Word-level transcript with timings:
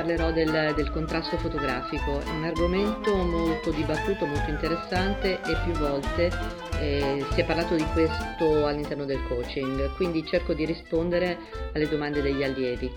parlerò 0.00 0.32
del, 0.32 0.72
del, 0.74 0.90
contrasto 0.90 1.36
fotografico, 1.36 2.20
è 2.20 2.30
un 2.30 2.44
argomento 2.44 3.14
molto 3.16 3.70
dibattuto, 3.70 4.24
molto 4.24 4.48
interessante 4.48 5.42
e 5.42 5.56
più 5.62 5.74
volte 5.74 6.30
eh, 6.80 7.22
si 7.32 7.40
è 7.40 7.44
parlato 7.44 7.74
di 7.74 7.84
questo 7.92 8.64
all'interno 8.66 9.04
del 9.04 9.22
coaching, 9.28 9.94
quindi 9.96 10.24
cerco 10.24 10.54
di 10.54 10.64
rispondere 10.64 11.36
alle 11.74 11.86
domande 11.86 12.22
degli 12.22 12.42
allievi. 12.42 12.90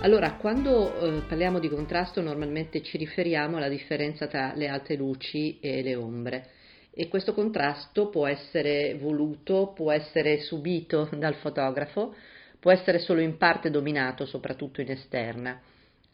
Allora, 0.00 0.32
quando 0.32 0.98
eh, 0.98 1.22
parliamo 1.28 1.60
di 1.60 1.68
contrasto 1.68 2.20
normalmente 2.20 2.82
ci 2.82 2.96
riferiamo 2.96 3.58
alla 3.58 3.68
differenza 3.68 4.26
tra 4.26 4.52
le 4.56 4.66
alte 4.66 4.96
luci 4.96 5.60
e 5.60 5.80
le 5.80 5.94
ombre 5.94 6.48
e 6.90 7.06
questo 7.06 7.34
contrasto 7.34 8.08
può 8.08 8.26
essere 8.26 8.96
voluto, 9.00 9.72
può 9.76 9.92
essere 9.92 10.40
subito 10.40 11.08
dal 11.14 11.34
fotografo, 11.34 12.16
può 12.58 12.72
essere 12.72 12.98
solo 12.98 13.20
in 13.20 13.36
parte 13.36 13.70
dominato, 13.70 14.26
soprattutto 14.26 14.80
in 14.80 14.90
esterna. 14.90 15.60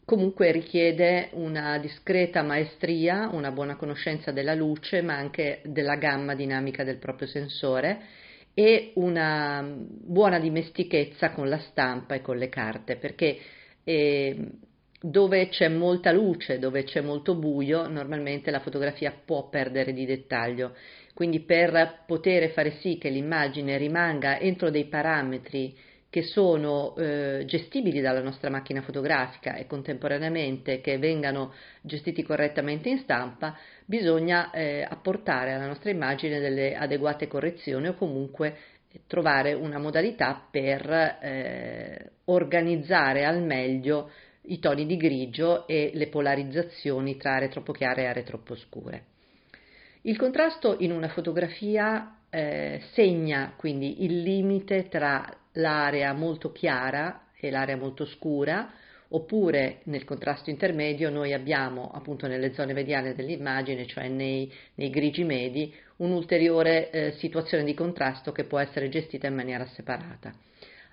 Comunque 0.05 0.51
richiede 0.51 1.29
una 1.31 1.79
discreta 1.79 2.43
maestria, 2.43 3.27
una 3.31 3.49
buona 3.49 3.75
conoscenza 3.75 4.31
della 4.31 4.53
luce, 4.53 5.01
ma 5.01 5.15
anche 5.15 5.61
della 5.63 5.95
gamma 5.95 6.35
dinamica 6.35 6.83
del 6.83 6.97
proprio 6.97 7.27
sensore 7.27 8.01
e 8.53 8.91
una 8.95 9.67
buona 9.67 10.37
dimestichezza 10.37 11.31
con 11.31 11.49
la 11.49 11.57
stampa 11.57 12.13
e 12.13 12.21
con 12.21 12.37
le 12.37 12.49
carte, 12.49 12.97
perché 12.97 13.39
eh, 13.83 14.47
dove 15.01 15.49
c'è 15.49 15.69
molta 15.69 16.11
luce, 16.11 16.59
dove 16.59 16.83
c'è 16.83 17.01
molto 17.01 17.33
buio, 17.33 17.87
normalmente 17.87 18.51
la 18.51 18.59
fotografia 18.59 19.11
può 19.25 19.49
perdere 19.49 19.91
di 19.91 20.05
dettaglio. 20.05 20.75
Quindi 21.15 21.39
per 21.39 22.03
poter 22.05 22.51
fare 22.51 22.77
sì 22.79 22.99
che 22.99 23.09
l'immagine 23.09 23.75
rimanga 23.77 24.39
entro 24.39 24.69
dei 24.69 24.85
parametri 24.85 25.75
che 26.15 26.23
sono 26.23 26.95
eh, 26.95 27.43
gestibili 27.45 27.99
dalla 27.99 28.21
nostra 28.21 28.49
macchina 28.49 28.81
fotografica 28.81 29.55
e 29.55 29.67
contemporaneamente 29.67 30.79
che 30.79 30.97
vengano 30.97 31.51
gestiti 31.81 32.23
correttamente 32.23 32.87
in 32.87 32.99
stampa, 32.99 33.57
bisogna 33.83 34.49
eh, 34.51 34.87
apportare 34.89 35.51
alla 35.51 35.67
nostra 35.67 35.89
immagine 35.89 36.39
delle 36.39 36.73
adeguate 36.73 37.27
correzioni 37.27 37.89
o 37.89 37.95
comunque 37.95 38.55
trovare 39.07 39.51
una 39.51 39.77
modalità 39.77 40.41
per 40.49 40.89
eh, 40.89 42.11
organizzare 42.25 43.25
al 43.25 43.41
meglio 43.41 44.09
i 44.43 44.59
toni 44.59 44.85
di 44.85 44.95
grigio 44.95 45.67
e 45.67 45.91
le 45.95 46.07
polarizzazioni 46.07 47.17
tra 47.17 47.33
aree 47.33 47.49
troppo 47.49 47.73
chiare 47.73 48.03
e 48.03 48.05
aree 48.05 48.23
troppo 48.23 48.55
scure. 48.55 49.03
Il 50.03 50.15
contrasto 50.15 50.77
in 50.79 50.93
una 50.93 51.09
fotografia 51.09 52.19
eh, 52.29 52.83
segna 52.93 53.53
quindi 53.57 54.05
il 54.05 54.21
limite 54.21 54.87
tra 54.87 55.43
l'area 55.55 56.13
molto 56.13 56.51
chiara 56.51 57.27
e 57.37 57.51
l'area 57.51 57.75
molto 57.75 58.05
scura, 58.05 58.71
oppure 59.09 59.81
nel 59.83 60.03
contrasto 60.03 60.49
intermedio 60.49 61.09
noi 61.09 61.33
abbiamo 61.33 61.91
appunto 61.93 62.27
nelle 62.27 62.53
zone 62.53 62.73
mediane 62.73 63.13
dell'immagine, 63.13 63.85
cioè 63.85 64.07
nei, 64.07 64.51
nei 64.75 64.89
grigi 64.89 65.23
medi, 65.23 65.73
un'ulteriore 65.97 66.89
eh, 66.89 67.11
situazione 67.17 67.63
di 67.63 67.73
contrasto 67.73 68.31
che 68.31 68.45
può 68.45 68.59
essere 68.59 68.89
gestita 68.89 69.27
in 69.27 69.35
maniera 69.35 69.65
separata. 69.67 70.33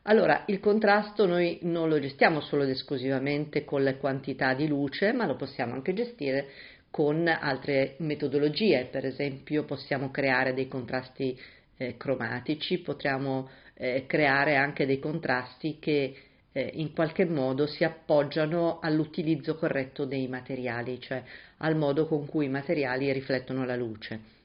Allora, 0.07 0.45
il 0.47 0.59
contrasto 0.59 1.27
noi 1.27 1.61
non 1.63 1.89
lo 1.89 2.01
gestiamo 2.01 2.41
solo 2.41 2.65
ed 2.65 2.71
esclusivamente 2.71 3.65
con 3.65 3.83
le 3.85 3.99
quantità 3.99 4.53
di 4.53 4.67
luce, 4.67 5.13
ma 5.13 5.27
lo 5.27 5.37
possiamo 5.37 5.75
anche 5.75 5.95
gestire 5.95 6.49
con 6.91 7.27
altre 7.27 7.95
metodologie, 7.99 8.89
per 8.91 9.07
esempio 9.07 9.65
possiamo 9.65 10.11
creare 10.11 10.55
dei 10.55 10.69
contrasti 10.69 11.39
eh, 11.77 11.97
cromatici, 11.97 12.79
potremmo 12.79 13.49
eh, 13.75 14.05
creare 14.07 14.57
anche 14.57 14.87
dei 14.87 14.99
contrasti 14.99 15.79
che 15.79 16.15
eh, 16.53 16.71
in 16.75 16.93
qualche 16.93 17.25
modo 17.25 17.67
si 17.67 17.85
appoggiano 17.85 18.79
all'utilizzo 18.81 19.57
corretto 19.57 20.05
dei 20.05 20.29
materiali, 20.29 21.01
cioè 21.01 21.23
al 21.59 21.77
modo 21.77 22.07
con 22.07 22.27
cui 22.27 22.47
i 22.47 22.51
materiali 22.51 23.11
riflettono 23.13 23.65
la 23.65 23.77
luce. 23.77 24.41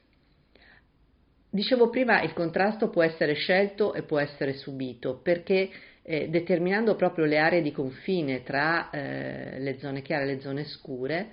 Dicevo 1.50 1.90
prima, 1.90 2.22
il 2.22 2.34
contrasto 2.34 2.90
può 2.90 3.04
essere 3.04 3.34
scelto 3.34 3.94
e 3.94 4.04
può 4.04 4.20
essere 4.20 4.54
subito 4.54 5.20
perché 5.22 5.70
eh, 6.02 6.30
determinando 6.30 6.96
proprio 6.96 7.26
le 7.26 7.38
aree 7.38 7.62
di 7.62 7.72
confine 7.72 8.44
tra 8.44 8.90
eh, 8.90 9.60
le 9.60 9.78
zone 9.80 10.02
chiare 10.02 10.24
e 10.24 10.28
le 10.28 10.40
zone 10.40 10.66
scure, 10.66 11.28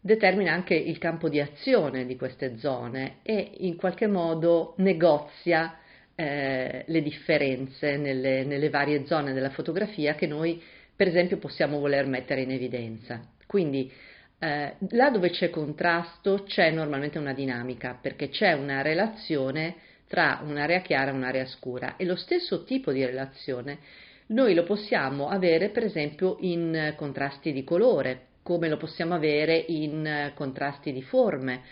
determina 0.00 0.52
anche 0.52 0.74
il 0.74 0.98
campo 0.98 1.28
di 1.28 1.40
azione 1.40 2.06
di 2.06 2.16
queste 2.16 2.58
zone 2.58 3.18
e 3.22 3.52
in 3.58 3.76
qualche 3.76 4.06
modo 4.06 4.74
negozia 4.78 5.76
eh, 6.20 6.84
le 6.86 7.00
differenze 7.00 7.96
nelle, 7.96 8.44
nelle, 8.44 8.68
varie 8.68 9.06
zone 9.06 9.32
della 9.32 9.48
fotografia 9.48 10.14
che 10.14 10.26
noi 10.26 10.62
per 10.94 11.08
esempio 11.08 11.38
possiamo 11.38 11.78
voler 11.78 12.04
mettere 12.04 12.42
in 12.42 12.50
evidenza. 12.50 13.22
Quindi 13.46 13.90
eh, 14.38 14.74
là 14.90 15.08
dove 15.08 15.30
c'è 15.30 15.48
contrasto 15.48 16.44
c'è 16.46 16.70
normalmente 16.70 17.18
una 17.18 17.32
dinamica 17.32 17.98
perché 17.98 18.28
c'è 18.28 18.52
una 18.52 18.82
relazione 18.82 19.76
tra 20.08 20.42
un'area 20.44 20.80
chiara 20.80 21.10
e 21.10 21.14
un'area 21.14 21.46
scura 21.46 21.96
e 21.96 22.04
lo 22.04 22.16
stesso 22.16 22.64
tipo 22.64 22.92
di 22.92 23.02
relazione 23.02 23.78
noi 24.26 24.54
lo 24.54 24.64
possiamo 24.64 25.28
avere 25.28 25.70
per 25.70 25.84
esempio 25.84 26.36
in 26.40 26.94
contrasti 26.96 27.52
di 27.52 27.64
colore 27.64 28.26
come 28.42 28.68
lo 28.68 28.76
possiamo 28.76 29.14
avere 29.14 29.56
in 29.56 30.32
contrasti 30.34 30.92
di 30.92 31.02
forme, 31.02 31.62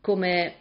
come 0.00 0.54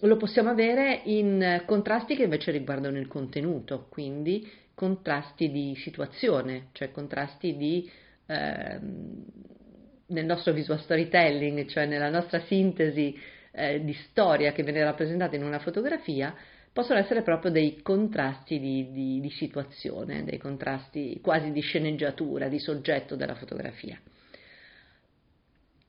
lo 0.00 0.16
possiamo 0.16 0.50
avere 0.50 1.02
in 1.04 1.62
contrasti 1.66 2.16
che 2.16 2.24
invece 2.24 2.50
riguardano 2.50 2.98
il 2.98 3.06
contenuto, 3.06 3.86
quindi 3.88 4.48
contrasti 4.74 5.50
di 5.50 5.76
situazione, 5.76 6.68
cioè 6.72 6.90
contrasti 6.90 7.56
di, 7.56 7.88
eh, 8.26 8.78
nel 10.06 10.24
nostro 10.24 10.52
visual 10.52 10.80
storytelling, 10.80 11.66
cioè 11.66 11.86
nella 11.86 12.08
nostra 12.08 12.40
sintesi 12.46 13.16
eh, 13.52 13.84
di 13.84 13.92
storia 14.08 14.52
che 14.52 14.62
viene 14.62 14.82
rappresentata 14.82 15.36
in 15.36 15.44
una 15.44 15.58
fotografia, 15.58 16.34
possono 16.72 16.98
essere 16.98 17.22
proprio 17.22 17.50
dei 17.50 17.82
contrasti 17.82 18.58
di, 18.58 18.90
di, 18.92 19.20
di 19.20 19.30
situazione, 19.30 20.24
dei 20.24 20.38
contrasti 20.38 21.20
quasi 21.20 21.52
di 21.52 21.60
sceneggiatura, 21.60 22.48
di 22.48 22.58
soggetto 22.58 23.16
della 23.16 23.34
fotografia. 23.34 24.00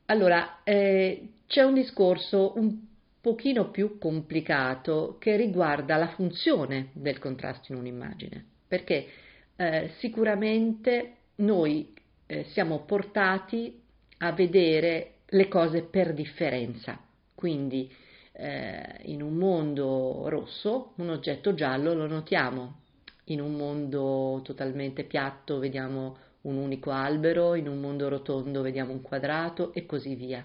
Allora, 0.06 0.62
eh, 0.64 1.30
c'è 1.47 1.64
un 1.64 1.74
discorso 1.74 2.53
un 2.58 2.90
pochino 3.22 3.70
più 3.70 4.00
complicato 4.00 5.18
che 5.20 5.36
riguarda 5.36 5.96
la 5.96 6.09
funzione 6.09 6.90
del 6.94 7.20
contrasto 7.20 7.72
in 7.72 7.78
un'immagine, 7.78 8.44
perché 8.68 9.08
eh, 9.56 9.92
sicuramente 10.00 11.18
noi 11.36 11.94
eh, 12.26 12.46
siamo 12.46 12.80
portati 12.80 13.80
a 14.18 14.32
vedere 14.32 15.18
le 15.28 15.48
cose 15.48 15.84
per 15.84 16.14
differenza, 16.14 17.00
quindi 17.36 17.90
eh, 18.34 19.00
in 19.04 19.22
un 19.22 19.36
mondo 19.36 20.28
rosso 20.28 20.94
un 20.96 21.09
oggetto 21.09 21.53
giallo 21.53 21.94
lo 21.94 22.08
notiamo, 22.08 22.80
in 23.26 23.40
un 23.40 23.53
mondo 23.53 24.42
totalmente 24.44 25.03
piatto 25.03 25.59
vediamo 25.59 26.18
un 26.42 26.56
unico 26.56 26.90
albero, 26.90 27.53
in 27.53 27.68
un 27.68 27.80
mondo 27.80 28.09
rotondo 28.09 28.62
vediamo 28.62 28.92
un 28.94 29.02
quadrato 29.02 29.74
e 29.74 29.86
così 29.86 30.16
via. 30.16 30.44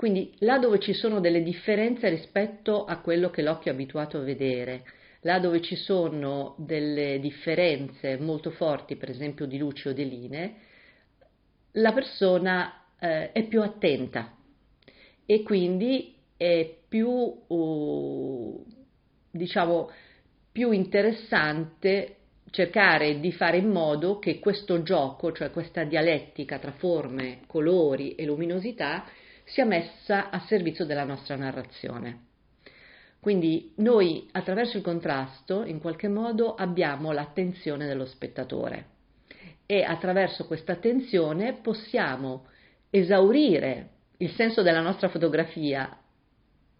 Quindi 0.00 0.32
là 0.38 0.56
dove 0.56 0.78
ci 0.78 0.94
sono 0.94 1.20
delle 1.20 1.42
differenze 1.42 2.08
rispetto 2.08 2.86
a 2.86 3.00
quello 3.00 3.28
che 3.28 3.42
l'occhio 3.42 3.70
è 3.70 3.74
abituato 3.74 4.16
a 4.16 4.22
vedere, 4.22 4.82
là 5.20 5.38
dove 5.38 5.60
ci 5.60 5.76
sono 5.76 6.54
delle 6.56 7.20
differenze 7.20 8.16
molto 8.16 8.50
forti, 8.50 8.96
per 8.96 9.10
esempio 9.10 9.44
di 9.44 9.58
luce 9.58 9.90
o 9.90 9.92
di 9.92 10.08
linee, 10.08 10.54
la 11.72 11.92
persona 11.92 12.82
eh, 12.98 13.32
è 13.32 13.46
più 13.46 13.60
attenta 13.60 14.38
e 15.26 15.42
quindi 15.42 16.14
è 16.34 16.76
più, 16.88 17.10
uh, 17.46 18.66
diciamo, 19.30 19.90
più 20.50 20.70
interessante 20.70 22.16
cercare 22.48 23.20
di 23.20 23.32
fare 23.32 23.58
in 23.58 23.68
modo 23.68 24.18
che 24.18 24.38
questo 24.38 24.82
gioco, 24.82 25.30
cioè 25.32 25.50
questa 25.50 25.84
dialettica 25.84 26.58
tra 26.58 26.72
forme, 26.72 27.40
colori 27.46 28.14
e 28.14 28.24
luminosità, 28.24 29.04
sia 29.52 29.64
messa 29.64 30.30
a 30.30 30.40
servizio 30.40 30.84
della 30.84 31.04
nostra 31.04 31.36
narrazione. 31.36 32.28
Quindi 33.20 33.72
noi 33.76 34.28
attraverso 34.32 34.76
il 34.76 34.82
contrasto 34.82 35.64
in 35.64 35.78
qualche 35.78 36.08
modo 36.08 36.54
abbiamo 36.54 37.12
l'attenzione 37.12 37.86
dello 37.86 38.06
spettatore 38.06 38.86
e 39.66 39.82
attraverso 39.82 40.46
questa 40.46 40.72
attenzione 40.72 41.58
possiamo 41.60 42.46
esaurire 42.88 43.90
il 44.18 44.30
senso 44.30 44.62
della 44.62 44.80
nostra 44.80 45.08
fotografia 45.08 45.98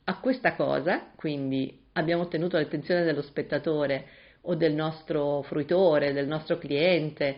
a 0.05 0.19
questa 0.19 0.55
cosa, 0.57 1.11
quindi 1.15 1.85
abbiamo 1.93 2.23
ottenuto 2.23 2.57
l'attenzione 2.57 3.05
dello 3.05 3.23
spettatore 3.23 4.07
o 4.43 4.55
del 4.55 4.75
nostro 4.75 5.43
fruitore, 5.43 6.13
del 6.13 6.27
nostro 6.27 6.57
cliente 6.59 7.37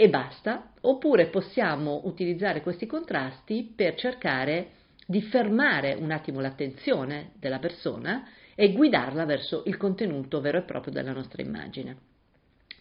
e 0.00 0.08
basta, 0.08 0.72
oppure 0.80 1.26
possiamo 1.26 2.00
utilizzare 2.04 2.62
questi 2.62 2.86
contrasti 2.86 3.70
per 3.76 3.96
cercare 3.96 4.70
di 5.06 5.20
fermare 5.20 5.92
un 5.92 6.10
attimo 6.10 6.40
l'attenzione 6.40 7.32
della 7.34 7.58
persona 7.58 8.26
e 8.54 8.72
guidarla 8.72 9.26
verso 9.26 9.62
il 9.66 9.76
contenuto 9.76 10.40
vero 10.40 10.56
e 10.56 10.62
proprio 10.62 10.94
della 10.94 11.12
nostra 11.12 11.42
immagine. 11.42 11.98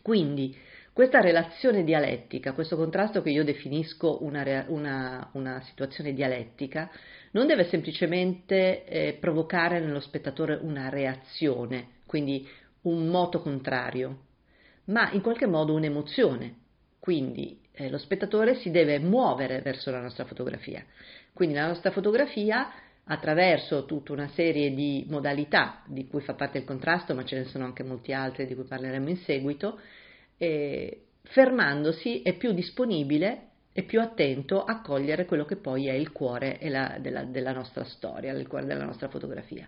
Quindi 0.01 0.55
Questa 0.99 1.21
relazione 1.21 1.85
dialettica, 1.85 2.51
questo 2.51 2.75
contrasto 2.75 3.21
che 3.21 3.29
io 3.29 3.45
definisco 3.45 4.21
una, 4.21 4.65
una, 4.67 5.29
una 5.33 5.61
situazione 5.61 6.13
dialettica, 6.13 6.91
non 7.31 7.47
deve 7.47 7.69
semplicemente 7.69 8.83
eh, 8.83 9.17
provocare 9.17 9.79
nello 9.79 10.01
spettatore 10.01 10.59
una 10.61 10.89
reazione, 10.89 11.99
quindi 12.05 12.45
un 12.81 13.07
moto 13.07 13.39
contrario, 13.39 14.23
ma 14.85 15.09
in 15.13 15.21
qualche 15.21 15.45
modo 15.45 15.73
un'emozione. 15.73 16.58
Quindi 16.99 17.59
eh, 17.71 17.89
lo 17.89 17.97
spettatore 17.97 18.55
si 18.55 18.71
deve 18.71 18.99
muovere 18.99 19.61
verso 19.61 19.89
la 19.91 20.01
nostra 20.01 20.25
fotografia. 20.25 20.85
Quindi 21.33 21.55
la 21.55 21.67
nostra 21.67 21.91
fotografia, 21.91 22.71
attraverso 23.05 23.85
tutta 23.85 24.11
una 24.11 24.29
serie 24.29 24.73
di 24.73 25.05
modalità 25.09 25.81
di 25.87 26.07
cui 26.07 26.21
fa 26.21 26.33
parte 26.33 26.59
il 26.59 26.65
contrasto, 26.65 27.15
ma 27.15 27.23
ce 27.23 27.37
ne 27.37 27.45
sono 27.45 27.65
anche 27.65 27.83
molti 27.83 28.13
altri 28.13 28.45
di 28.45 28.53
cui 28.53 28.65
parleremo 28.65 29.09
in 29.09 29.17
seguito, 29.17 29.79
eh, 30.37 31.03
fermandosi 31.23 32.21
è 32.21 32.33
più 32.33 32.51
disponibile 32.51 33.47
e 33.71 33.83
più 33.83 34.01
attento 34.01 34.63
a 34.63 34.81
cogliere 34.81 35.25
quello 35.25 35.45
che 35.45 35.55
poi 35.55 35.87
è 35.87 35.93
il 35.93 36.11
cuore 36.11 36.59
la, 36.63 36.97
della, 36.99 37.23
della 37.23 37.53
nostra 37.53 37.83
storia, 37.85 38.33
il 38.33 38.47
cuore 38.47 38.65
della 38.65 38.83
nostra 38.83 39.07
fotografia. 39.07 39.67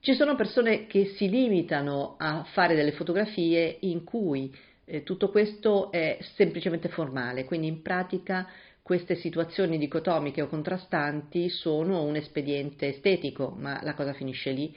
Ci 0.00 0.14
sono 0.14 0.34
persone 0.34 0.86
che 0.86 1.12
si 1.16 1.28
limitano 1.28 2.16
a 2.18 2.42
fare 2.52 2.74
delle 2.74 2.92
fotografie 2.92 3.76
in 3.80 4.02
cui 4.02 4.52
eh, 4.90 5.02
tutto 5.04 5.30
questo 5.30 5.90
è 5.92 6.18
semplicemente 6.34 6.88
formale, 6.88 7.44
quindi 7.44 7.68
in 7.68 7.80
pratica 7.80 8.48
queste 8.82 9.14
situazioni 9.14 9.78
dicotomiche 9.78 10.42
o 10.42 10.48
contrastanti 10.48 11.48
sono 11.48 12.02
un 12.02 12.16
espediente 12.16 12.88
estetico, 12.88 13.54
ma 13.56 13.80
la 13.82 13.94
cosa 13.94 14.12
finisce 14.12 14.50
lì 14.50 14.74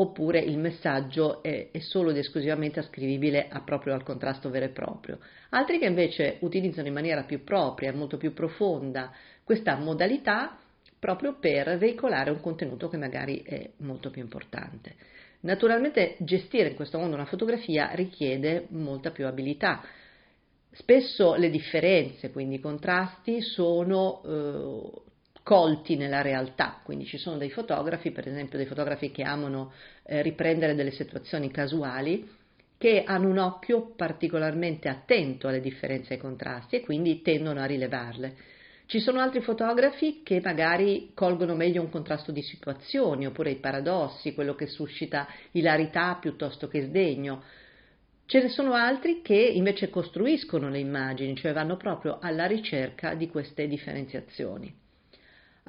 oppure 0.00 0.38
il 0.38 0.58
messaggio 0.58 1.42
è, 1.42 1.70
è, 1.72 1.78
solo 1.80 2.10
ed 2.10 2.18
esclusivamente 2.18 2.78
ascrivibile 2.78 3.48
proprio 3.64 3.94
al 3.94 4.04
contrasto 4.04 4.48
vero 4.48 4.66
e 4.66 4.68
proprio. 4.68 5.18
Altri 5.50 5.80
che 5.80 5.86
invece 5.86 6.36
utilizzano 6.40 6.86
in 6.86 6.94
maniera 6.94 7.24
più 7.24 7.42
propria, 7.42 7.92
molto 7.92 8.16
più 8.16 8.32
profonda, 8.32 9.12
questa 9.42 9.76
modalità 9.76 10.56
proprio 10.96 11.36
per 11.40 11.78
veicolare 11.78 12.30
un 12.30 12.40
contenuto 12.40 12.88
che 12.88 12.96
magari 12.96 13.42
è 13.42 13.70
molto 13.78 14.10
più 14.10 14.22
importante. 14.22 14.94
Naturalmente 15.40 16.16
gestire 16.18 16.70
in 16.70 16.74
questo 16.74 16.98
mondo 16.98 17.14
una 17.14 17.24
fotografia 17.24 17.90
richiede 17.92 18.66
molta 18.70 19.10
più 19.10 19.26
abilità. 19.26 19.82
Spesso 20.70 21.34
le 21.34 21.50
differenze, 21.50 22.30
quindi 22.30 22.56
i 22.56 22.60
contrasti, 22.60 23.40
sono 23.40 24.22
eh, 24.24 25.00
colti 25.42 25.96
nella 25.96 26.22
realtà, 26.22 26.80
quindi 26.84 27.06
ci 27.06 27.18
sono 27.18 27.38
dei 27.38 27.50
fotografi, 27.50 28.10
per 28.10 28.28
esempio 28.28 28.58
dei 28.58 28.66
fotografi 28.66 29.10
che 29.10 29.22
amano 29.22 29.72
eh, 30.02 30.22
riprendere 30.22 30.74
delle 30.74 30.90
situazioni 30.90 31.50
casuali, 31.50 32.28
che 32.76 33.02
hanno 33.04 33.28
un 33.28 33.38
occhio 33.38 33.94
particolarmente 33.96 34.88
attento 34.88 35.48
alle 35.48 35.60
differenze 35.60 36.12
e 36.12 36.14
ai 36.16 36.20
contrasti 36.20 36.76
e 36.76 36.80
quindi 36.80 37.22
tendono 37.22 37.60
a 37.60 37.64
rilevarle. 37.64 38.36
Ci 38.88 39.00
sono 39.00 39.20
altri 39.20 39.42
fotografi 39.42 40.22
che 40.22 40.40
magari 40.42 41.10
colgono 41.12 41.54
meglio 41.54 41.82
un 41.82 41.90
contrasto 41.90 42.32
di 42.32 42.40
situazioni 42.40 43.26
oppure 43.26 43.50
i 43.50 43.56
paradossi, 43.56 44.32
quello 44.32 44.54
che 44.54 44.66
suscita 44.66 45.28
ilarità 45.50 46.16
piuttosto 46.18 46.68
che 46.68 46.86
sdegno. 46.86 47.42
Ce 48.24 48.40
ne 48.40 48.48
sono 48.48 48.72
altri 48.72 49.20
che 49.20 49.34
invece 49.34 49.90
costruiscono 49.90 50.70
le 50.70 50.78
immagini, 50.78 51.36
cioè 51.36 51.52
vanno 51.52 51.76
proprio 51.76 52.18
alla 52.18 52.46
ricerca 52.46 53.12
di 53.12 53.28
queste 53.28 53.68
differenziazioni. 53.68 54.74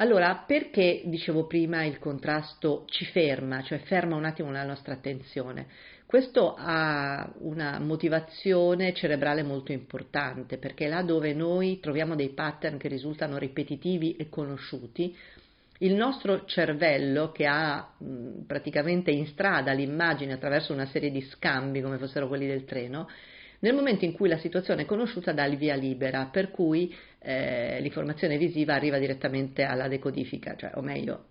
Allora, 0.02 0.44
perché, 0.48 1.02
dicevo 1.06 1.46
prima, 1.46 1.84
il 1.84 2.00
contrasto 2.00 2.86
ci 2.88 3.04
ferma, 3.04 3.62
cioè 3.64 3.80
ferma 3.80 4.16
un 4.16 4.24
attimo 4.24 4.50
la 4.50 4.64
nostra 4.64 4.94
attenzione? 4.94 5.68
Questo 6.06 6.56
ha 6.58 7.30
una 7.40 7.80
motivazione 7.80 8.94
cerebrale 8.94 9.44
molto 9.44 9.74
importante, 9.74 10.58
perché 10.58 10.88
là 10.88 11.02
dove 11.02 11.34
noi 11.34 11.82
troviamo 11.82 12.16
dei 12.16 12.30
pattern 12.30 12.78
che 12.78 12.88
risultano 12.88 13.38
ripetitivi 13.38 14.16
e 14.16 14.30
conosciuti, 14.30 15.14
il 15.80 15.96
nostro 15.96 16.46
cervello, 16.46 17.34
che 17.34 17.46
ha 17.46 17.94
mh, 17.98 18.46
praticamente 18.48 19.12
in 19.12 19.28
strada 19.28 19.74
l'immagine 19.74 20.32
attraverso 20.32 20.72
una 20.72 20.86
serie 20.86 21.12
di 21.12 21.22
scambi, 21.22 21.82
come 21.82 21.98
fossero 21.98 22.30
quelli 22.30 22.48
del 22.48 22.64
treno, 22.64 23.10
nel 23.60 23.74
momento 23.74 24.06
in 24.06 24.14
cui 24.14 24.30
la 24.30 24.38
situazione 24.38 24.84
è 24.84 24.86
conosciuta 24.86 25.34
dà 25.34 25.48
via 25.50 25.76
libera, 25.76 26.30
per 26.32 26.50
cui 26.52 26.96
eh, 27.20 27.80
l'informazione 27.82 28.38
visiva 28.38 28.74
arriva 28.74 28.98
direttamente 28.98 29.64
alla 29.64 29.88
decodifica, 29.88 30.56
cioè, 30.56 30.72
o 30.76 30.82
meglio, 30.82 31.26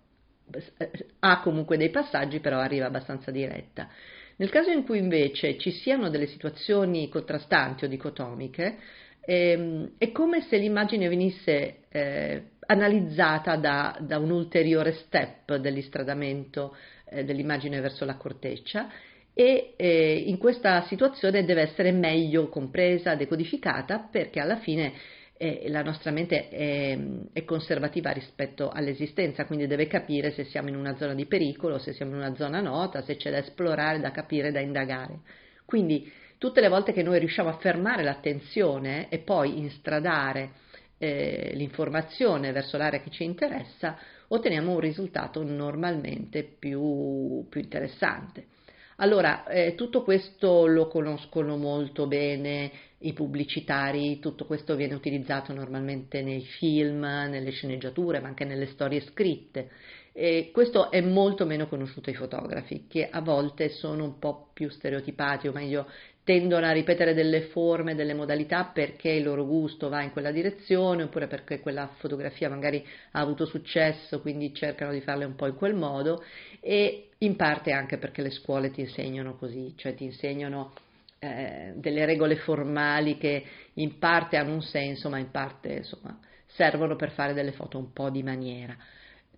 ha 1.19 1.41
comunque 1.41 1.77
dei 1.77 1.89
passaggi, 1.89 2.39
però 2.39 2.59
arriva 2.59 2.85
abbastanza 2.85 3.31
diretta. 3.31 3.89
Nel 4.37 4.49
caso 4.49 4.69
in 4.69 4.83
cui 4.83 4.99
invece 4.99 5.57
ci 5.57 5.71
siano 5.71 6.09
delle 6.09 6.27
situazioni 6.27 7.09
contrastanti 7.09 7.85
o 7.85 7.87
dicotomiche, 7.87 8.77
ehm, 9.21 9.91
è 9.97 10.11
come 10.11 10.41
se 10.41 10.57
l'immagine 10.57 11.09
venisse 11.09 11.79
eh, 11.89 12.43
analizzata 12.67 13.55
da, 13.57 13.97
da, 13.99 14.17
un 14.17 14.29
ulteriore 14.29 14.93
step 14.93 15.55
dell'istradamento 15.55 16.75
eh, 17.09 17.25
dell'immagine 17.25 17.81
verso 17.81 18.05
la 18.05 18.15
corteccia 18.15 18.89
e 19.39 19.75
eh, 19.77 20.23
in 20.27 20.37
questa 20.37 20.81
situazione 20.87 21.45
deve 21.45 21.61
essere 21.61 21.93
meglio 21.93 22.49
compresa, 22.49 23.15
decodificata, 23.15 23.99
perché 23.99 24.41
alla 24.41 24.57
fine 24.57 24.91
eh, 25.37 25.63
la 25.69 25.81
nostra 25.81 26.11
mente 26.11 26.49
è, 26.49 26.99
è, 27.31 27.45
conservativa 27.45 28.11
rispetto 28.11 28.69
all'esistenza, 28.69 29.45
quindi 29.45 29.65
deve 29.65 29.87
capire 29.87 30.31
se 30.31 30.43
siamo 30.43 30.67
in 30.67 30.75
una 30.75 30.97
zona 30.97 31.13
di 31.13 31.25
pericolo, 31.25 31.77
se 31.77 31.93
siamo 31.93 32.11
in 32.11 32.17
una 32.17 32.35
zona 32.35 32.59
nota, 32.59 33.01
se 33.03 33.15
c'è 33.15 33.31
da 33.31 33.37
esplorare, 33.37 34.01
da 34.01 34.11
capire, 34.11 34.51
da 34.51 34.59
indagare. 34.59 35.19
Quindi 35.63 36.11
tutte 36.37 36.59
le 36.59 36.67
volte 36.67 36.91
che 36.91 37.01
noi 37.01 37.19
riusciamo 37.19 37.47
a 37.47 37.59
fermare 37.59 38.03
l'attenzione 38.03 39.07
e 39.07 39.19
poi 39.19 39.57
instradare 39.57 40.49
eh, 40.97 41.51
l'informazione 41.53 42.51
verso 42.51 42.75
l'area 42.75 42.99
che 42.99 43.09
ci 43.09 43.23
interessa, 43.23 43.97
otteniamo 44.27 44.73
un 44.73 44.81
risultato 44.81 45.41
normalmente 45.43 46.43
più, 46.43 47.45
più 47.47 47.61
interessante. 47.61 48.57
Allora, 49.01 49.45
eh, 49.47 49.75
tutto 49.75 50.03
questo 50.03 50.65
lo 50.65 50.87
conoscono 50.87 51.55
molto 51.55 52.05
bene 52.05 52.69
i 52.99 53.13
pubblicitari, 53.13 54.19
tutto 54.19 54.45
questo 54.45 54.75
viene 54.75 54.93
utilizzato 54.93 55.53
normalmente 55.53 56.21
nei 56.21 56.41
film, 56.41 56.99
nelle 56.99 57.51
sceneggiature, 57.51 58.19
ma 58.19 58.27
anche 58.27 58.43
nelle 58.43 58.67
storie 58.67 58.99
scritte. 58.99 59.69
E 60.11 60.49
questo 60.51 60.91
è 60.91 60.99
molto 60.99 61.45
meno 61.45 61.67
conosciuto 61.69 62.09
ai 62.09 62.17
fotografi, 62.17 62.87
che 62.89 63.07
a 63.09 63.21
volte 63.21 63.69
sono 63.69 64.03
un 64.03 64.19
po' 64.19 64.49
più 64.53 64.69
stereotipati, 64.69 65.47
o 65.47 65.53
meglio, 65.53 65.87
tendono 66.29 66.67
a 66.67 66.71
ripetere 66.71 67.15
delle 67.15 67.47
forme, 67.47 67.95
delle 67.95 68.13
modalità 68.13 68.65
perché 68.65 69.09
il 69.09 69.23
loro 69.23 69.47
gusto 69.47 69.89
va 69.89 70.03
in 70.03 70.11
quella 70.11 70.29
direzione, 70.29 71.01
oppure 71.01 71.25
perché 71.25 71.59
quella 71.59 71.89
fotografia 71.97 72.47
magari 72.49 72.85
ha 73.13 73.19
avuto 73.19 73.47
successo, 73.47 74.21
quindi 74.21 74.53
cercano 74.53 74.91
di 74.91 75.01
farle 75.01 75.25
un 75.25 75.33
po' 75.33 75.47
in 75.47 75.55
quel 75.55 75.73
modo, 75.73 76.23
e 76.59 77.09
in 77.17 77.35
parte 77.35 77.71
anche 77.71 77.97
perché 77.97 78.21
le 78.21 78.29
scuole 78.29 78.69
ti 78.69 78.81
insegnano 78.81 79.37
così, 79.37 79.73
cioè 79.75 79.95
ti 79.95 80.03
insegnano 80.03 80.73
eh, 81.17 81.73
delle 81.73 82.05
regole 82.05 82.35
formali 82.35 83.17
che 83.17 83.43
in 83.73 83.97
parte 83.97 84.37
hanno 84.37 84.53
un 84.53 84.61
senso, 84.61 85.09
ma 85.09 85.17
in 85.17 85.31
parte 85.31 85.77
insomma, 85.77 86.15
servono 86.45 86.95
per 86.95 87.09
fare 87.09 87.33
delle 87.33 87.53
foto 87.53 87.79
un 87.79 87.91
po' 87.91 88.11
di 88.11 88.21
maniera. 88.21 88.77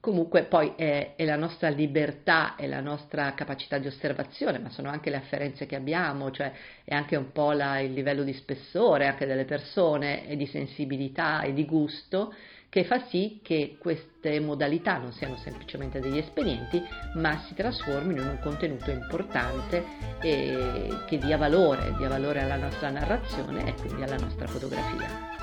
Comunque 0.01 0.45
poi 0.45 0.73
è, 0.75 1.13
è, 1.15 1.25
la 1.25 1.35
nostra 1.35 1.69
libertà 1.69 2.55
e 2.55 2.67
la 2.67 2.81
nostra 2.81 3.35
capacità 3.35 3.77
di 3.77 3.85
osservazione, 3.85 4.57
ma 4.57 4.71
sono 4.71 4.89
anche 4.89 5.11
le 5.11 5.17
afferenze 5.17 5.67
che 5.67 5.75
abbiamo, 5.75 6.31
cioè 6.31 6.51
è 6.83 6.95
anche 6.95 7.15
un 7.15 7.31
po' 7.31 7.51
la, 7.51 7.79
il 7.79 7.93
livello 7.93 8.23
di 8.23 8.33
spessore 8.33 9.05
anche 9.05 9.27
delle 9.27 9.45
persone 9.45 10.27
e 10.27 10.35
di 10.37 10.47
sensibilità 10.47 11.43
e 11.43 11.53
di 11.53 11.65
gusto 11.65 12.33
che 12.67 12.83
fa 12.83 13.05
sì 13.09 13.41
che 13.43 13.75
queste 13.77 14.39
modalità 14.39 14.97
non 14.97 15.11
siano 15.11 15.35
semplicemente 15.35 15.99
degli 15.99 16.17
espedienti, 16.17 16.81
ma 17.15 17.43
si 17.45 17.53
trasformino 17.53 18.21
in 18.21 18.27
un 18.27 18.39
contenuto 18.39 18.89
importante 18.89 19.83
che 20.19 21.17
dia 21.19 21.37
valore, 21.37 21.93
dia 21.97 22.07
valore 22.07 22.41
alla 22.41 22.55
nostra 22.55 22.89
narrazione 22.89 23.67
e 23.67 23.73
quindi 23.73 24.01
alla 24.01 24.17
nostra 24.17 24.47
fotografia. 24.47 25.40